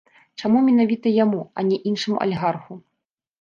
[0.43, 2.81] Чаму менавіта яму, а не іншаму алігарху?